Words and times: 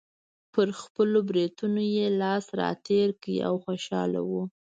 پر 0.53 0.67
خپلو 0.81 1.19
برېتونو 1.29 1.81
یې 1.95 2.05
لاس 2.21 2.45
راتېر 2.61 3.07
کړ 3.23 3.35
او 3.47 3.55
خوشحاله 3.63 4.19
و. 4.29 4.31